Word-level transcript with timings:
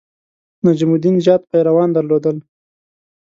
نجم 0.65 0.89
الدین 0.95 1.15
زیات 1.23 1.41
پیروان 1.51 1.89
درلودل. 1.95 2.37